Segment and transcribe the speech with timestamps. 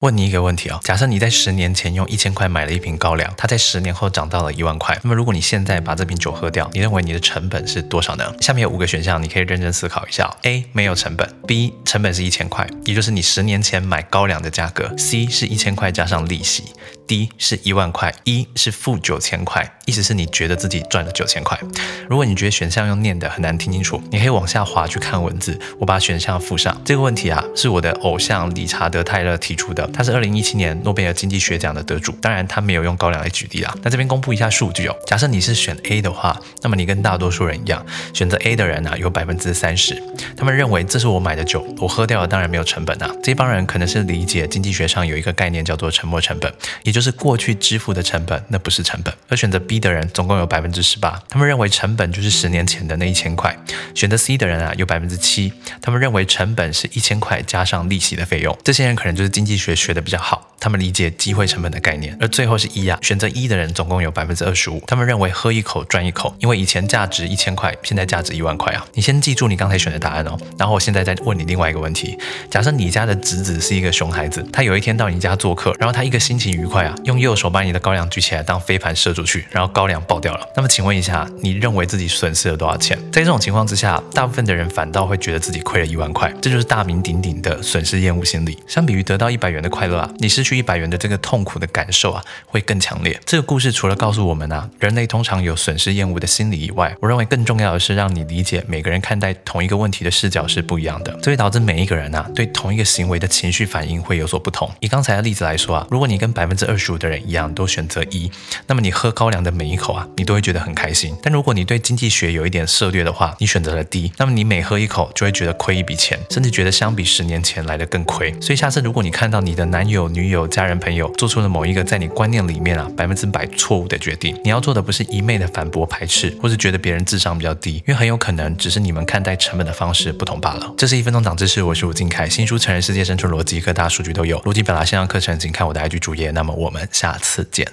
[0.00, 8.32] 问你一个问题哦，假设你在十年前用一千块买了一瓶高粱，它在十年后涨到了一万块，那么如果你现在把这瓶酒喝掉，你认为你的成本是多少呢？
[8.40, 10.34] 下面有五个选项，你可以认真思考一下。
[10.44, 16.64] A 没有成本，B 成本是一千块，也就是你十年前买高粱的价格；C 是一千块加上利息
[17.06, 21.60] ；D 是一万块，E 是负九千块，意思是你觉得自己赚了九千块。
[22.08, 26.80] 如果你觉得选项用念的很难听清楚，你可以往下滑去看文字，我把选项附上。
[26.86, 29.89] 这个问题啊，是我的偶像理查德泰勒提出的。
[29.92, 33.74] 他是二零一七年诺贝尔经济学奖的得主，当然他没有用高粱来举例啊。
[33.82, 40.02] 那这边公布一下数据哦，假设你是选 A 的话，那么你跟大多数人一样，选择 A 的人呢有百分之三十，
[40.36, 43.10] 他们认为这是我买的酒，我喝掉了当然没有成本啊。
[43.22, 49.12] 这帮人可能是理解经济学上有一个概念叫做沉没成本，也就是过去支付的成本，那不是成本。
[49.28, 53.56] 而选择 B 的人总共有百分之十八，他们认为成本就是十年前的那一千块。
[53.94, 58.56] 选择 C 的人啊有百分之七，他们认为成本是一千块加上利息的费用。
[58.64, 60.49] 这些人可能就是经济学学的比较好。
[60.60, 68.86] 他们理解机会成本的概念，而最后是一啊，选择一的人总共有百分之二十五，他们认为喝一口赚一口，因为以前价值一千块，现在价值一万块啊。
[68.92, 72.18] 你先记住你刚才选的答案哦，然后我现在再问你另外一个问题：
[72.50, 80.46] 假设你家的侄子是一个熊孩子，他有一天到你家做客，然后他一个心情愉快啊，用右手把你的高粱举起来当飞盘射出去，然后高粱爆掉了。
[80.54, 82.98] 那么请问一下，你认为自己损失了多少钱？
[83.10, 88.58] 在这种情况之下，大部分的人反倒会觉得自己亏了一万块，这就是大名鼎鼎的损失厌恶心理。
[88.66, 91.20] 相比于得到一百元的快乐啊，你失去去一百元的这个。
[91.30, 93.20] 痛苦的感受啊，会更强烈。
[93.24, 104.68] 这个故事除了告诉我们啊，人类通常有损失厌恶的心理以外，我认为更重要的是让你理解每个人看待同一个问题的视角是不一样的，这会导致每一个人啊对同一个行为的情绪反应会有所不同。
[104.80, 108.28] 以刚才的例子来说啊，如果你跟百分之二十五的人一样都选择一，
[108.66, 111.14] 那么你喝高粱的每一口啊，你都会觉得很开心。
[111.22, 118.34] 但如果你对经济学有一点涉略的话，你选择了 D，那么你每喝一口就会觉得亏一笔钱，甚至觉得相比十年前来的更亏。
[118.40, 130.72] 所以下次如果你看到你的男友、女友友、家人、朋友，做出了某一个在你观念里面啊百分之百错误的决定，你要做的不是一昧的反驳排斥，或是觉得别人智商比较低，因为很有可能只是你们看待成本的方式不同罢了。
[130.76, 136.30] 这是一分钟长知识，我是吴静凯，新书《成人世界生存逻辑》各大数据都有，逻辑表达线上课程，请看我的 IG 主页。
[136.30, 137.70] 那么我们下次见。